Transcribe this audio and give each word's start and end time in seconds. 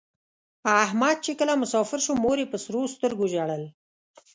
احمد 0.83 1.17
چې 1.25 1.31
کله 1.39 1.53
مسافر 1.63 1.99
شو 2.05 2.13
مور 2.23 2.37
یې 2.41 2.47
په 2.51 2.57
سرو 2.63 2.81
سترگو 2.93 3.25
ژړل. 3.33 3.63